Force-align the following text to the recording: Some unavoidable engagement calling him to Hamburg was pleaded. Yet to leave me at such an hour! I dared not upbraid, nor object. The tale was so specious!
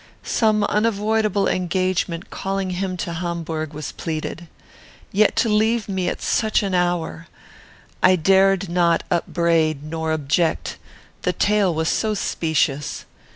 Some 0.23 0.63
unavoidable 0.63 1.47
engagement 1.47 2.31
calling 2.31 2.71
him 2.71 2.97
to 3.05 3.13
Hamburg 3.13 3.71
was 3.71 3.91
pleaded. 3.91 4.47
Yet 5.11 5.35
to 5.35 5.47
leave 5.47 5.87
me 5.87 6.09
at 6.09 6.23
such 6.23 6.63
an 6.63 6.73
hour! 6.73 7.27
I 8.01 8.15
dared 8.15 8.67
not 8.67 9.03
upbraid, 9.11 9.83
nor 9.83 10.11
object. 10.11 10.77
The 11.21 11.33
tale 11.33 11.71
was 11.75 11.87
so 11.87 12.15
specious! 12.15 13.05